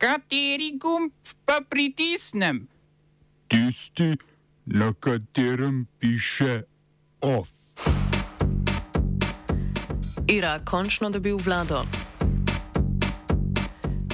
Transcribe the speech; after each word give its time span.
Kateri 0.00 0.78
gumb 0.80 1.12
pa 1.44 1.60
pritisnem? 1.68 2.68
Tisti, 3.48 4.16
na 4.64 4.94
katerem 5.00 5.86
piše 5.98 6.62
OF. 7.20 7.48
Irak 10.28 10.64
končno 10.64 11.10
dobil 11.10 11.36
vlado. 11.36 11.84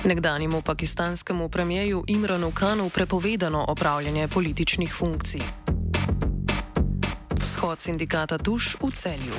Nekdanjemu 0.04 0.62
pakistanskemu 0.62 1.48
premijeju 1.48 2.04
Imranu 2.06 2.50
Kanu 2.50 2.90
prepovedano 2.90 3.64
opravljanje 3.68 4.28
političnih 4.28 4.94
funkcij. 4.94 5.42
Shod 7.42 7.80
sindikata 7.80 8.38
Tuš 8.38 8.76
v 8.82 8.90
celju. 8.90 9.34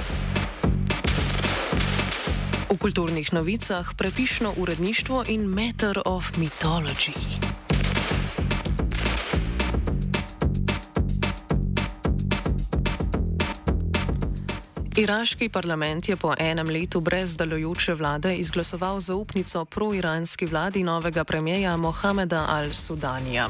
V 2.67 2.77
kulturnih 2.77 3.33
novicah 3.33 3.93
prepišno 3.97 4.53
uredništvo 4.57 5.23
in 5.27 5.41
Matter 5.41 6.01
of 6.05 6.31
Mythology. 6.37 7.46
Iraški 14.97 15.49
parlament 15.49 16.09
je 16.09 16.15
po 16.15 16.31
enem 16.39 16.69
letu 16.73 16.99
brez 16.99 17.35
delujoče 17.37 17.93
vlade 17.93 18.31
izglasoval 18.35 18.99
zaupnico 18.99 19.65
pro-iranski 19.65 20.45
vladi 20.45 20.83
novega 20.83 21.23
premijeja 21.23 21.77
Mohameda 21.77 22.47
al-Sudanija. 22.49 23.47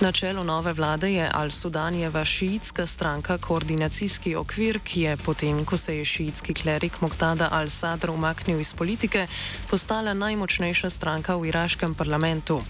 Na 0.00 0.12
čelu 0.12 0.44
nove 0.44 0.72
vlade 0.72 1.10
je 1.10 1.30
al-Sudanijeva 1.34 2.24
šiitska 2.24 2.86
stranka 2.86 3.38
Koordinacijski 3.38 4.34
okvir, 4.36 4.80
ki 4.84 5.00
je 5.00 5.16
potem, 5.16 5.64
ko 5.64 5.76
se 5.76 5.96
je 5.96 6.04
šiitski 6.04 6.54
klerik 6.54 7.00
Moktada 7.00 7.48
al-Sadr 7.52 8.10
umaknil 8.10 8.60
iz 8.60 8.74
politike, 8.74 9.26
postala 9.70 10.14
najmočnejša 10.14 10.90
stranka 10.90 11.36
v 11.36 11.48
iraškem 11.48 11.94
parlamentu. 11.94 12.60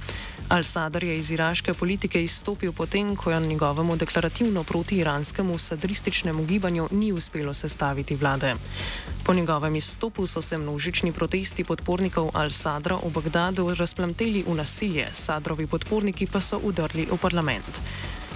Al-Sadr 0.50 1.04
je 1.04 1.16
iz 1.18 1.30
iraške 1.30 1.74
politike 1.74 2.22
izstopil 2.22 2.72
potem, 2.72 3.16
ko 3.16 3.30
je 3.30 3.40
njegovemu 3.40 3.96
deklarativno 3.96 4.64
proti-iranskemu 4.64 5.58
sadrističnemu 5.58 6.44
gibanju 6.44 6.88
ni 6.90 7.12
uspelo 7.12 7.54
sestaviti 7.54 8.16
vlade. 8.20 8.54
Po 9.24 9.34
njegovem 9.34 9.76
izstopu 9.76 10.26
so 10.26 10.40
se 10.40 10.58
množični 10.58 11.12
protesti 11.12 11.64
podpornikov 11.64 12.30
Al-Sadra 12.34 12.98
v 13.04 13.10
Bagdadu 13.10 13.74
razplamteli 13.74 14.44
v 14.46 14.54
nasilje, 14.54 15.08
Sadrovi 15.12 15.66
podporniki 15.66 16.26
pa 16.26 16.40
so 16.40 16.60
udrli 16.62 17.08
v 17.10 17.16
parlament. 17.16 17.80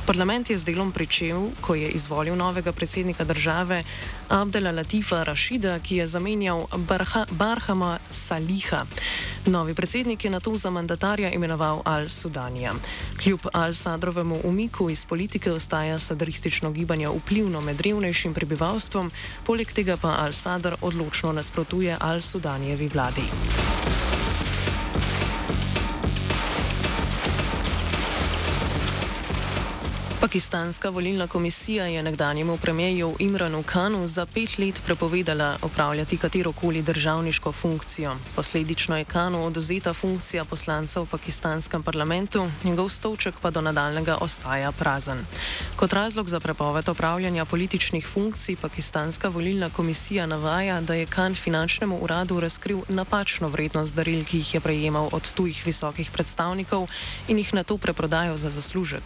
Parlament 0.05 0.51
je 0.51 0.59
z 0.59 0.69
delom 0.69 0.93
pričel, 0.93 1.49
ko 1.65 1.75
je 1.75 1.89
izvolil 1.89 2.37
novega 2.37 2.73
predsednika 2.73 3.25
države 3.25 3.85
Abdela 4.29 4.73
Latifa 4.73 5.23
Rašida, 5.23 5.79
ki 5.79 5.97
je 5.97 6.07
zamenjal 6.07 6.67
Barha, 6.77 7.25
Barhama 7.31 7.99
Saliha. 8.11 8.85
Novi 9.47 9.75
predsednik 9.75 10.25
je 10.25 10.31
na 10.31 10.41
to 10.41 10.57
za 10.57 10.71
mandatarja 10.71 11.31
imenoval 11.33 11.81
Al-Sudanija. 11.85 12.75
Kljub 13.23 13.41
Al-Sadrovemu 13.53 14.41
umiku 14.45 14.91
iz 14.91 15.05
politike 15.05 15.53
ostaja 15.53 15.99
sadristično 15.99 16.71
gibanje 16.71 17.09
vplivno 17.09 17.61
med 17.61 17.81
revnejšim 17.81 18.35
prebivalstvom, 18.35 19.11
poleg 19.47 19.73
tega 19.73 19.97
pa 19.97 20.21
Al-Sadr 20.21 20.77
odločno 20.81 21.33
nasprotuje 21.33 21.97
Al-Sudanijevi 22.01 22.89
vladi. 22.93 23.25
Pakistanska 30.35 30.89
volilna 30.91 31.27
komisija 31.27 31.85
je 31.87 32.03
nekdanjemu 32.03 32.59
premijeju 32.59 33.17
Imranu 33.19 33.63
Kanu 33.63 34.07
za 34.07 34.27
pet 34.27 34.59
let 34.59 34.83
prepovedala 34.85 35.57
opravljati 35.63 36.17
katerokoli 36.17 36.83
državniško 36.83 37.53
funkcijo. 37.53 38.17
Posledično 38.37 38.97
je 38.99 39.05
Kanu 39.05 39.47
oduzeta 39.47 39.93
funkcija 39.93 40.45
poslanca 40.45 41.01
v 41.01 41.07
pakistanskem 41.07 41.83
parlamentu, 41.83 42.49
njegov 42.65 42.89
stolček 42.89 43.35
pa 43.43 43.51
do 43.51 43.61
nadaljnega 43.61 44.19
ostaja 44.21 44.73
prazen. 44.73 45.19
Kot 45.77 45.93
razlog 45.93 46.29
za 46.29 46.41
prepoved 46.41 46.89
opravljanja 46.89 47.45
političnih 47.45 48.07
funkcij 48.07 48.57
pakistanska 48.57 49.29
volilna 49.29 49.71
komisija 49.71 50.27
navaja, 50.27 50.81
da 50.81 50.95
je 50.95 51.07
Kan 51.07 51.35
finančnemu 51.35 51.99
uradu 52.03 52.41
razkril 52.41 52.81
napačno 52.89 53.49
vrednost 53.49 53.95
daril, 53.95 54.25
ki 54.25 54.37
jih 54.37 54.55
je 54.55 54.61
prejemal 54.61 55.09
od 55.13 55.33
tujih 55.33 55.63
visokih 55.67 56.11
predstavnikov 56.11 56.89
in 57.29 57.39
jih 57.39 57.55
na 57.55 57.63
to 57.63 57.79
preprodajal 57.79 58.37
za 58.37 58.51
zaslužek. 58.51 59.03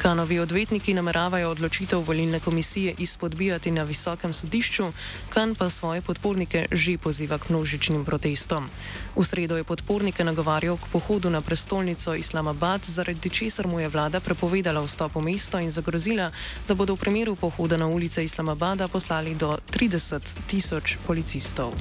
Kanovi 0.00 0.38
odvetniki 0.40 0.94
nameravajo 0.94 1.50
odločitev 1.50 2.00
volilne 2.00 2.40
komisije 2.40 2.94
izpodbijati 2.98 3.70
na 3.70 3.82
visokem 3.82 4.32
sodišču, 4.32 4.92
Kan 5.28 5.54
pa 5.54 5.68
svoje 5.68 6.00
podpornike 6.00 6.66
že 6.72 6.98
poziva 6.98 7.38
k 7.38 7.48
množičnim 7.50 8.04
protestom. 8.04 8.70
V 9.16 9.24
sredo 9.24 9.56
je 9.56 9.64
podpornike 9.64 10.24
nagovarjal 10.24 10.76
k 10.76 10.88
pohodu 10.92 11.30
na 11.30 11.40
prestolnico 11.40 12.14
Islamabad, 12.14 12.84
zaradi 12.84 13.30
česar 13.30 13.66
mu 13.66 13.80
je 13.80 13.88
vlada 13.88 14.20
prepovedala 14.20 14.80
vstop 14.80 15.14
v 15.14 15.20
mesto 15.20 15.58
in 15.60 15.70
zagrozila, 15.70 16.32
da 16.68 16.74
bodo 16.74 16.96
v 16.96 17.00
primeru 17.00 17.36
pohoda 17.36 17.76
na 17.76 17.86
ulice 17.86 18.24
Islamabada 18.24 18.88
poslali 18.88 19.34
do 19.34 19.58
30 19.68 20.48
tisoč 20.48 20.96
policistov. 21.06 21.76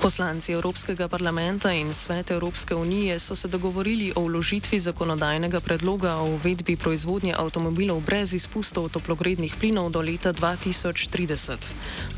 Poslanci 0.00 0.52
Evropskega 0.52 1.08
parlamenta 1.08 1.72
in 1.72 1.92
Svet 1.94 2.30
Evropske 2.30 2.74
unije 2.74 3.18
so 3.18 3.34
se 3.34 3.48
dogovorili 3.48 4.12
o 4.16 4.22
vložitvi 4.22 4.78
zakonodajnega 4.80 5.60
predloga 5.60 6.16
o 6.16 6.24
uvedbi 6.24 6.76
proizvodnje 6.76 7.34
avtomobilov 7.36 8.00
brez 8.00 8.32
izpustov 8.32 8.88
toplogrednih 8.88 9.56
plinov 9.60 9.90
do 9.90 10.00
leta 10.00 10.32
2030. 10.32 11.56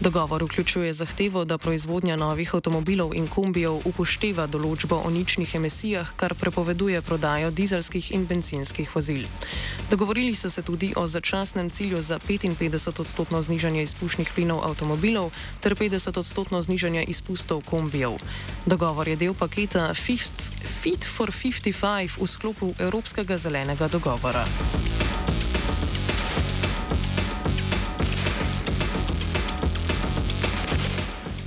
Dogovor 0.01 0.45
vključuje 0.45 0.93
zahtevo, 0.93 1.45
da 1.45 1.59
proizvodnja 1.59 2.17
novih 2.17 2.55
avtomobilov 2.55 3.15
in 3.15 3.27
kombijev 3.27 3.83
upošteva 3.85 4.47
določbo 4.47 5.03
o 5.05 5.11
ničnih 5.11 5.55
emisijah, 5.55 6.15
kar 6.17 6.35
prepoveduje 6.35 7.03
prodajo 7.03 7.51
dizelskih 7.51 8.13
in 8.13 8.27
benzinskih 8.27 8.95
vozil. 8.95 9.27
Dogovorili 9.91 10.35
so 10.35 10.51
se 10.51 10.63
tudi 10.63 10.93
o 10.97 11.07
začasnem 11.07 11.71
cilju 11.71 12.03
za 12.03 12.19
55 12.19 13.01
odstotno 13.01 13.43
znižanje 13.43 13.83
izpušnih 13.83 14.31
plinov 14.35 14.63
avtomobilov 14.71 15.33
ter 15.61 15.75
50 15.75 16.19
odstotno 16.19 16.63
znižanje 16.63 17.05
izpustov 17.05 17.72
kombijev. 17.73 18.21
Dogovor 18.69 19.09
je 19.09 19.17
del 19.17 19.35
paketa 19.35 19.95
Fit 19.97 21.09
for 21.17 21.33
55 21.33 22.21
v 22.21 22.29
sklopu 22.29 22.75
Evropskega 22.79 23.39
zelenega 23.41 23.89
dogovora. 23.89 24.45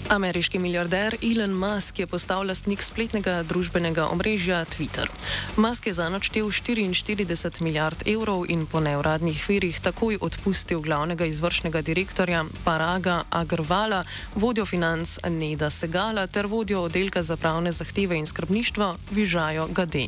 Ameriški 0.09 0.59
milijarder 0.59 1.15
Elon 1.21 1.53
Musk 1.57 1.99
je 1.99 2.07
postal 2.07 2.45
lastnik 2.47 2.81
spletnega 2.81 3.43
družbenega 3.43 4.05
omrežja 4.13 4.65
Twitter. 4.65 5.09
Musk 5.57 5.87
je 5.87 5.93
za 5.93 6.09
noč 6.09 6.29
štel 6.29 6.45
44 6.45 7.61
milijard 7.61 8.03
evrov 8.07 8.45
in 8.49 8.65
po 8.65 8.79
neuradnih 8.79 9.41
verjih 9.49 9.79
takoj 9.81 10.17
odpustil 10.21 10.79
glavnega 10.81 11.25
izvršnega 11.25 11.81
direktorja 11.81 12.45
Paraga 12.63 13.23
Agrvala, 13.29 14.03
vodjo 14.35 14.65
financ 14.65 15.17
Neda 15.29 15.69
Segala 15.69 16.27
ter 16.27 16.47
vodjo 16.47 16.85
oddelka 16.85 17.23
za 17.23 17.37
pravne 17.37 17.71
zahteve 17.71 18.17
in 18.17 18.25
skrbništvo 18.25 18.95
Vižajo 19.11 19.67
Gade. 19.67 20.07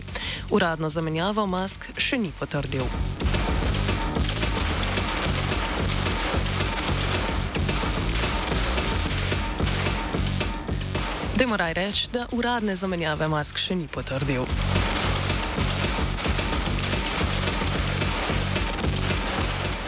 Uradno 0.51 0.89
zamenjavo 0.89 1.47
Musk 1.47 1.89
še 1.97 2.17
ni 2.17 2.31
potrdil. 2.39 2.85
Dajmo 11.37 11.57
raj 11.57 11.73
reči, 11.73 12.07
da 12.13 12.25
uradne 12.31 12.75
zamenjave 12.75 13.27
mask 13.29 13.59
še 13.61 13.75
ni 13.77 13.85
potrdil. 13.85 14.47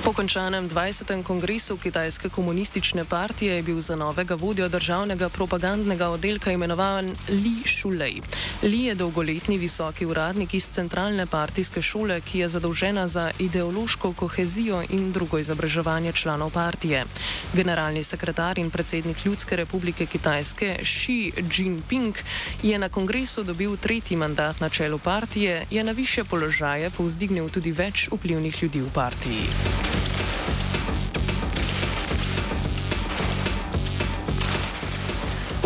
Po 0.09 0.13
končanem 0.13 0.65
20. 0.65 1.21
kongresu 1.23 1.77
Kitajske 1.77 2.29
komunistične 2.29 3.03
partije 3.05 3.55
je 3.55 3.63
bil 3.63 3.79
za 3.79 3.95
novega 3.95 4.35
vodjo 4.35 4.69
državnega 4.69 5.29
propagandnega 5.29 6.09
oddelka 6.09 6.51
imenovan 6.51 7.15
Li 7.29 7.61
Shulei. 7.65 8.21
Li 8.63 8.79
je 8.83 8.95
dolgoletni 8.95 9.57
visoki 9.57 10.05
uradnik 10.05 10.53
iz 10.53 10.65
centralne 10.69 11.25
partijske 11.25 11.81
šole, 11.81 12.21
ki 12.21 12.39
je 12.39 12.49
zadolžena 12.49 13.07
za 13.07 13.31
ideološko 13.39 14.13
kohezijo 14.13 14.81
in 14.89 15.11
drugo 15.11 15.37
izobraževanje 15.39 16.11
članov 16.11 16.49
partije. 16.49 17.05
Generalni 17.53 18.03
sekretar 18.03 18.57
in 18.57 18.69
predsednik 18.69 19.25
Ljudske 19.25 19.55
republike 19.55 20.05
Kitajske 20.05 20.79
Xi 20.81 21.31
Jinping 21.57 22.15
je 22.63 22.79
na 22.79 22.89
kongresu 22.89 23.43
dobil 23.43 23.77
tretji 23.77 24.17
mandat 24.17 24.59
na 24.59 24.69
čelu 24.69 24.97
partije, 24.97 25.65
je 25.71 25.83
na 25.83 25.91
više 25.91 26.23
položaje 26.23 26.89
povzdignil 26.89 27.49
tudi 27.49 27.71
več 27.71 28.09
vplivnih 28.11 28.63
ljudi 28.63 28.81
v 28.81 28.89
partiji. 28.93 29.98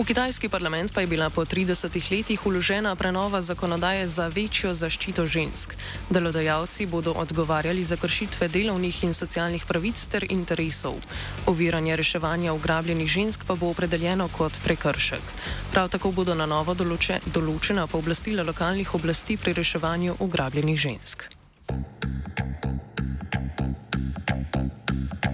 V 0.03 0.11
kitajski 0.11 0.51
parlament 0.51 0.91
pa 0.91 0.99
je 0.99 1.07
bila 1.07 1.29
po 1.31 1.45
30 1.47 2.11
letih 2.11 2.45
uložena 2.45 2.91
prenova 2.95 3.39
zakonodaje 3.41 4.07
za 4.07 4.27
večjo 4.27 4.73
zaščito 4.75 5.23
žensk. 5.25 5.75
Delodajalci 6.09 6.85
bodo 6.85 7.13
odgovarjali 7.15 7.83
za 7.83 7.95
kršitve 7.95 8.47
delovnih 8.51 9.03
in 9.03 9.13
socialnih 9.13 9.63
pravic 9.65 9.95
ter 10.11 10.27
interesov. 10.27 10.99
Oviranje 11.47 11.95
reševanja 11.95 12.51
ugrabljenih 12.53 13.07
žensk 13.07 13.45
pa 13.47 13.55
bo 13.55 13.69
opredeljeno 13.71 14.27
kot 14.27 14.59
prekršek. 14.63 15.23
Prav 15.71 15.87
tako 15.89 16.11
bodo 16.11 16.35
na 16.35 16.45
novo 16.45 16.75
določe, 16.75 17.21
določena 17.25 17.87
pooblastila 17.87 18.43
lokalnih 18.43 18.95
oblasti 18.99 19.37
pri 19.37 19.55
reševanju 19.55 20.19
ugrabljenih 20.19 20.77
žensk. 20.77 21.42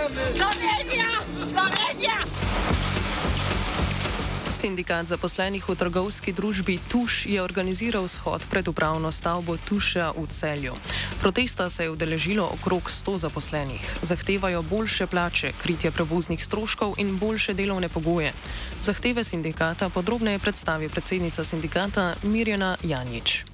Slovenija, 0.00 1.10
Slovenija. 1.50 2.16
Sindikat 4.48 5.06
zaposlenih 5.06 5.68
v 5.68 5.76
trgovski 5.76 6.32
družbi 6.32 6.78
Tuš 6.92 7.26
je 7.26 7.42
organiziral 7.42 8.08
shod 8.08 8.46
pred 8.50 8.68
upravno 8.68 9.12
stavbo 9.12 9.56
Tuša 9.56 10.16
v 10.16 10.24
celju. 10.26 10.72
Protesta 11.20 11.68
se 11.70 11.84
je 11.84 11.90
udeležilo 11.90 12.48
okrog 12.48 12.82
100 12.88 13.16
zaposlenih. 13.16 13.84
Zahtevajo 14.02 14.62
boljše 14.62 15.06
plače, 15.06 15.52
kritje 15.62 15.90
prevoznih 15.90 16.44
stroškov 16.44 16.94
in 16.98 17.18
boljše 17.18 17.54
delovne 17.54 17.88
pogoje. 17.88 18.32
Zahteve 18.80 19.24
sindikata 19.24 19.88
podrobneje 19.88 20.38
predstavi 20.38 20.88
predsednica 20.88 21.44
sindikata 21.44 22.14
Mirjana 22.22 22.76
Janič. 22.82 23.44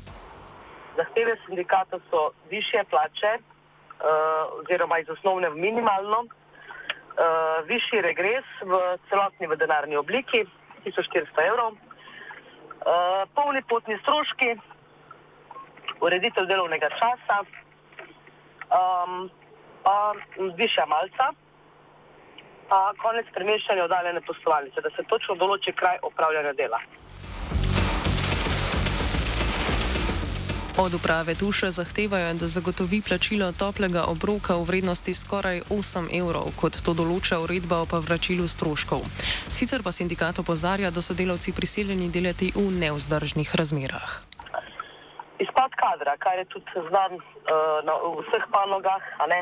Zahteve 0.97 1.35
sindikata 1.47 1.99
so 2.11 2.31
više 2.51 2.87
plače 2.91 3.56
uh, 4.01 4.61
oziroma 4.61 4.99
iz 4.99 5.09
osnovne 5.11 5.51
v 5.51 5.57
minimalno, 5.57 6.25
uh, 6.27 7.65
višji 7.67 8.01
regres 8.01 8.47
v 8.63 8.81
celotni 9.11 9.47
v 9.47 9.57
denarni 9.57 9.97
obliki. 9.97 10.45
1400 10.87 11.47
evrov, 11.49 11.73
uh, 11.75 13.25
polni 13.35 13.63
potni 13.67 13.99
stroški, 14.03 14.55
ureditev 16.01 16.47
delovnega 16.47 16.89
časa, 16.95 17.41
um, 18.71 19.27
pa 19.83 20.13
višja 20.39 20.87
malca, 20.87 21.33
pa 22.71 22.79
konec 23.03 23.27
premeščanja 23.35 23.85
oddaljene 23.89 24.23
poslovalnice, 24.27 24.81
da 24.81 24.91
se 24.95 25.03
točno 25.11 25.35
določi 25.43 25.75
kraj 25.75 25.99
opravljanja 26.03 26.53
dela. 26.53 26.81
Od 30.79 30.95
uprave 30.95 31.35
Tuša 31.35 31.71
zahtevajo, 31.71 32.35
da 32.41 32.47
zagotovi 32.47 33.03
plačilo 33.09 33.53
toplega 33.53 34.03
obroka 34.13 34.53
v 34.57 34.65
vrednosti 34.69 35.15
skoraj 35.15 35.61
8 35.73 36.13
evrov, 36.21 36.53
kot 36.61 36.77
to 36.85 36.93
določa 36.93 37.39
uredba 37.41 37.79
o 37.81 37.87
povračilu 37.89 38.45
stroškov. 38.45 39.01
Sicer 39.49 39.81
pa 39.81 39.89
sindikat 39.89 40.37
opozarja, 40.45 40.91
da 40.93 41.01
so 41.01 41.17
delavci 41.17 41.57
prisiljeni 41.57 42.11
delati 42.13 42.51
v 42.53 42.67
neuzdržnih 42.83 43.55
razmerah. 43.57 44.11
Izpad 45.41 45.73
kadra, 45.81 46.13
kar 46.21 46.45
je 46.45 46.47
tudi 46.53 46.85
znan 46.91 47.17
uh, 47.25 47.81
na 47.89 47.97
vseh 48.21 48.45
panogah, 48.53 49.05
ne? 49.33 49.41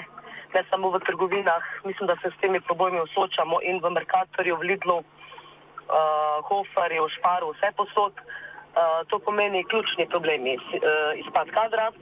ne 0.55 0.63
samo 0.71 0.95
v 0.95 1.03
trgovinah, 1.03 1.65
mislim, 1.83 2.07
da 2.07 2.15
se 2.23 2.31
s 2.31 2.39
temi 2.39 2.63
problemi 2.63 3.03
soočamo 3.11 3.59
in 3.67 3.83
v 3.83 3.91
Merkatorju, 3.91 4.55
v 4.63 4.71
Lidlu, 4.71 5.03
uh, 5.03 6.39
Hoferju, 6.47 7.11
Šparu, 7.19 7.51
vse 7.59 7.75
posod. 7.75 8.15
Uh, 8.23 8.44
to 9.09 9.19
pomeni 9.19 9.65
ključni 9.65 10.07
problemi. 10.11 10.57
Uh, 10.57 11.19
izpad 11.23 11.51
kadra, 11.51 11.93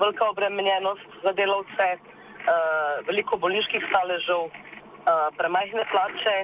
velika 0.00 0.30
obremenjenost 0.30 1.08
za 1.24 1.32
delavce, 1.32 1.88
uh, 1.96 3.06
veliko 3.06 3.36
bolniških 3.36 3.84
staležev, 3.90 4.42
uh, 4.44 4.52
premajhne 5.38 5.84
plače, 5.92 6.36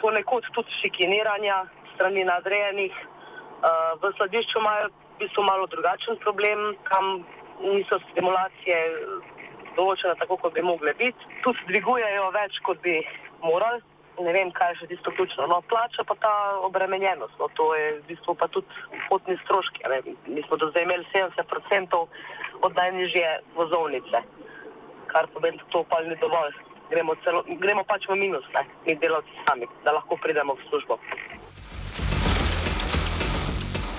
ponekod 0.00 0.44
tudi 0.54 0.70
šikiniranja 0.82 1.64
strani 1.94 2.24
nadrejenih. 2.24 2.92
V 4.00 4.10
skladišču 4.14 4.58
imajo 4.58 4.86
v 4.88 5.18
bistvu 5.18 5.42
malo 5.44 5.66
drugačen 5.66 6.16
problem, 6.22 6.76
tam 6.90 7.24
niso 7.60 7.98
stimulacije 8.10 8.78
določene 9.76 10.14
tako, 10.20 10.36
kot 10.36 10.54
bi 10.54 10.62
mogle 10.62 10.94
biti. 10.98 11.28
Tu 11.42 11.54
se 11.58 11.66
dvigujejo 11.70 12.30
več, 12.34 12.58
kot 12.66 12.80
bi 12.86 12.96
morali 13.42 13.82
ne 14.20 14.32
vem, 14.32 14.50
kaj 14.52 14.72
je 14.72 14.78
še 14.80 14.86
tisto 14.92 15.12
ključno. 15.16 15.46
No, 15.50 15.60
plača 15.70 16.04
pa 16.04 16.14
ta 16.20 16.32
obremenjenost, 16.68 17.38
no, 17.40 17.48
to 17.56 17.72
je 17.74 17.86
v 18.00 18.02
bistvu 18.10 18.34
pa 18.34 18.48
tudi 18.52 18.68
potni 19.08 19.36
stroški. 19.44 19.84
Mi 20.26 20.42
smo 20.46 20.56
do 20.60 20.68
zdaj 20.70 20.84
imeli 20.84 21.06
70% 21.14 22.02
od 22.62 22.76
najnižje 22.76 23.30
vozovnice, 23.56 24.22
kar 25.12 25.28
pomeni, 25.34 25.58
da 25.62 25.70
to 25.72 25.84
pa 25.88 26.02
ni 26.04 26.16
dovolj. 26.20 26.54
Gremo, 26.92 27.14
celo, 27.24 27.40
gremo 27.48 27.86
pač 27.88 28.04
v 28.04 28.18
minus, 28.20 28.44
ne? 28.52 28.66
mi 28.84 28.94
delavci 29.00 29.32
sami, 29.46 29.66
da 29.84 29.94
lahko 29.96 30.18
pridemo 30.20 30.58
v 30.58 30.66
službo. 30.68 30.98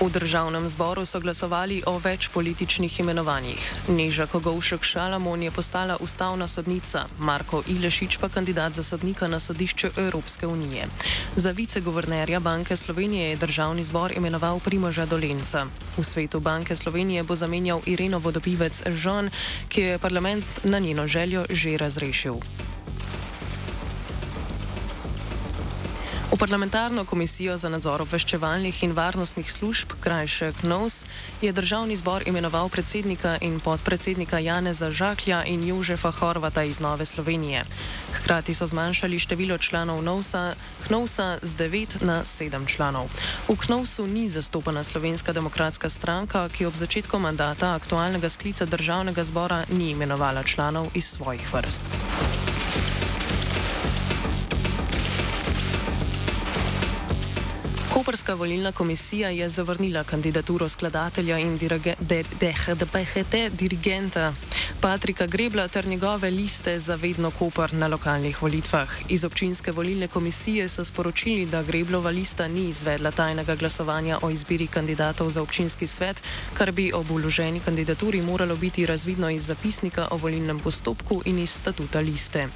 V 0.00 0.10
državnem 0.10 0.68
zboru 0.68 1.04
so 1.06 1.20
glasovali 1.22 1.78
o 1.86 1.94
več 2.02 2.26
političnih 2.34 3.00
imenovanjih. 3.00 3.62
Neža 3.88 4.26
Kogovšek 4.26 4.82
Šalamon 4.82 5.42
je 5.42 5.50
postala 5.54 5.96
ustavna 6.02 6.48
sodnica, 6.50 7.06
Marko 7.18 7.62
Ilešič 7.66 8.18
pa 8.18 8.28
kandidat 8.28 8.74
za 8.74 8.82
sodnika 8.82 9.28
na 9.28 9.38
sodišče 9.38 9.92
Evropske 9.96 10.46
unije. 10.46 10.88
Za 11.36 11.54
viceguvernerja 11.54 12.40
Banke 12.40 12.76
Slovenije 12.76 13.30
je 13.30 13.36
državni 13.36 13.84
zbor 13.84 14.12
imenoval 14.12 14.60
Primoža 14.60 15.06
Dolenca. 15.06 15.66
V 15.96 16.02
svetu 16.02 16.40
Banke 16.40 16.74
Slovenije 16.74 17.22
bo 17.22 17.38
zamenjal 17.38 17.80
Ireno 17.86 18.18
Vodopivec 18.18 18.82
Žon, 18.90 19.30
ki 19.68 19.80
jo 19.80 19.88
je 19.94 19.98
parlament 19.98 20.44
na 20.64 20.78
njeno 20.78 21.06
željo 21.06 21.46
že 21.50 21.78
razrešil. 21.78 22.42
V 26.34 26.38
parlamentarno 26.38 27.04
komisijo 27.04 27.54
za 27.54 27.68
nadzor 27.70 28.02
obveščevalnih 28.02 28.80
in 28.82 28.92
varnostnih 28.92 29.46
služb, 29.52 29.92
krajše 30.02 30.48
KNOS, 30.60 31.04
je 31.38 31.52
državni 31.54 31.94
zbor 31.96 32.26
imenoval 32.26 32.68
predsednika 32.68 33.36
in 33.40 33.60
podpredsednika 33.60 34.40
Janeza 34.42 34.90
Žaklja 34.90 35.44
in 35.46 35.62
Jožefa 35.62 36.10
Horvata 36.10 36.64
iz 36.66 36.80
Nove 36.80 37.06
Slovenije. 37.06 37.62
Hkrati 38.12 38.54
so 38.54 38.66
zmanjšali 38.66 39.18
število 39.18 39.58
članov 39.58 40.02
KNOS-a 40.88 41.38
z 41.42 41.54
9 41.54 42.02
na 42.02 42.24
7 42.24 42.66
članov. 42.66 43.06
V 43.48 43.54
KNOS-u 43.54 44.06
ni 44.06 44.28
zastopana 44.28 44.84
Slovenska 44.84 45.32
demokratska 45.32 45.88
stranka, 45.88 46.48
ki 46.48 46.66
ob 46.66 46.74
začetku 46.74 47.18
mandata 47.18 47.74
aktualnega 47.74 48.28
sklica 48.28 48.66
državnega 48.66 49.24
zbora 49.24 49.64
ni 49.70 49.90
imenovala 49.90 50.42
članov 50.42 50.90
iz 50.94 51.06
svojih 51.06 51.54
vrst. 51.54 52.53
Koperska 58.04 58.34
volilna 58.34 58.72
komisija 58.72 59.28
je 59.30 59.48
zavrnila 59.48 60.04
kandidaturo 60.04 60.68
skladatelja 60.68 61.38
in 61.38 61.58
DHDPHT 62.40 63.34
dirigenta 63.52 64.34
Patrika 64.80 65.26
Grebla 65.26 65.68
ter 65.68 65.86
njegove 65.86 66.30
liste 66.30 66.80
za 66.80 66.94
vedno 66.94 67.30
Koper 67.30 67.74
na 67.74 67.86
lokalnih 67.86 68.42
volitvah. 68.42 68.88
Iz 69.08 69.24
občinske 69.24 69.72
volilne 69.72 70.08
komisije 70.08 70.68
so 70.68 70.84
sporočili, 70.84 71.46
da 71.46 71.62
Greblova 71.62 72.10
lista 72.10 72.48
ni 72.48 72.68
izvedla 72.68 73.10
tajnega 73.10 73.54
glasovanja 73.54 74.18
o 74.22 74.30
izbiri 74.30 74.66
kandidatov 74.66 75.30
za 75.30 75.42
občinski 75.42 75.86
svet, 75.86 76.22
kar 76.54 76.72
bi 76.72 76.92
ob 76.92 77.10
uloženi 77.10 77.60
kandidaturi 77.60 78.22
moralo 78.22 78.56
biti 78.56 78.86
razvidno 78.86 79.30
iz 79.30 79.46
zapisnika 79.46 80.08
o 80.10 80.16
volilnem 80.16 80.60
postopku 80.60 81.22
in 81.24 81.38
iz 81.38 81.50
statuta 81.50 82.00
liste. 82.00 82.48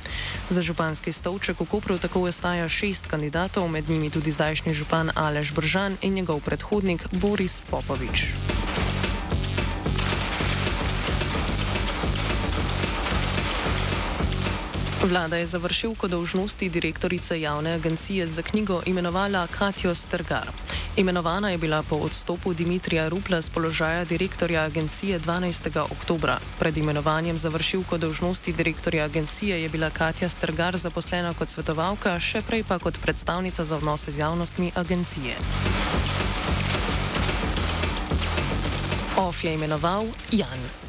Za 0.48 0.62
županski 0.62 1.12
stolček 1.12 1.60
v 1.60 1.66
Kopru 1.66 1.98
tako 1.98 2.20
ostaja 2.20 2.68
šest 2.68 3.06
kandidatov, 3.06 3.68
med 3.68 3.88
njimi 3.88 4.10
tudi 4.10 4.30
zdajšnji 4.30 4.74
župan 4.74 5.10
Aleš 5.38 5.54
Bržan 5.54 5.94
in 6.02 6.18
njegov 6.18 6.42
predhodnik 6.42 7.06
Boris 7.14 7.62
Popovič. 7.70 8.57
Vlada 15.04 15.36
je 15.36 15.46
za 15.46 15.58
vršilko 15.58 16.08
dolžnosti 16.08 16.68
direktorice 16.68 17.40
javne 17.40 17.72
agencije 17.72 18.26
za 18.26 18.42
knjigo 18.42 18.82
imenovala 18.86 19.46
Katjo 19.46 19.94
Strgar. 19.94 20.50
Imenovana 20.96 21.50
je 21.50 21.58
bila 21.58 21.82
po 21.82 21.96
odstopu 21.96 22.54
Dimitrija 22.54 23.08
Rupla 23.08 23.40
z 23.40 23.50
položaja 23.50 24.04
direktorja 24.04 24.62
agencije 24.62 25.20
12. 25.20 25.80
oktober. 25.92 26.30
Pred 26.58 26.76
imenovanjem 26.76 27.38
za 27.38 27.48
vršilko 27.48 27.98
dolžnosti 27.98 28.52
direktorja 28.52 29.04
agencije 29.04 29.62
je 29.62 29.68
bila 29.68 29.90
Katja 29.90 30.28
Strgar 30.28 30.76
zaposlena 30.76 31.34
kot 31.34 31.48
svetovalka, 31.48 32.18
še 32.20 32.42
prej 32.42 32.64
pa 32.68 32.78
kot 32.78 32.98
predstavnica 33.02 33.64
za 33.64 33.76
odnose 33.76 34.10
z 34.10 34.18
javnostmi 34.18 34.72
agencije. 34.74 35.36
OF 39.16 39.44
je 39.44 39.54
imenoval 39.54 40.06
Jan. 40.32 40.87